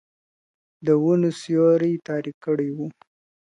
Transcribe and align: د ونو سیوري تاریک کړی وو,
د 0.85 0.87
ونو 1.03 1.29
سیوري 1.41 1.93
تاریک 2.07 2.37
کړی 2.45 2.69
وو, 2.75 2.87